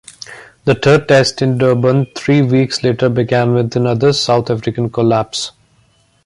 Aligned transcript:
The 0.65 0.73
Third 0.73 1.07
Test 1.07 1.43
in 1.43 1.59
Durban 1.59 2.07
three 2.15 2.41
weeks 2.41 2.81
later 2.83 3.07
began 3.07 3.53
with 3.53 3.75
another 3.75 4.13
South 4.13 4.49
African 4.49 4.89
collapse. 4.89 5.51